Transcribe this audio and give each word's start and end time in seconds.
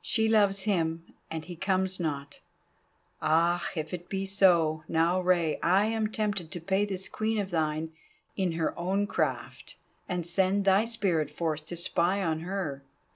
She 0.00 0.28
loves 0.28 0.60
him, 0.70 1.02
and 1.32 1.46
he 1.46 1.56
comes 1.56 1.98
not. 1.98 2.38
Ah! 3.20 3.68
if 3.74 3.92
it 3.92 4.08
be 4.08 4.24
so! 4.24 4.84
Now, 4.86 5.20
Rei, 5.20 5.58
I 5.64 5.86
am 5.86 6.12
tempted 6.12 6.52
to 6.52 6.60
pay 6.60 6.84
this 6.84 7.08
Queen 7.08 7.38
of 7.38 7.50
thine 7.50 7.90
in 8.36 8.52
her 8.52 8.78
own 8.78 9.08
craft, 9.08 9.74
and 10.08 10.24
send 10.24 10.64
thy 10.64 10.84
spirit 10.84 11.28
forth 11.28 11.66
to 11.66 11.76
spy 11.76 12.22
on 12.22 12.42
her. 12.42 12.84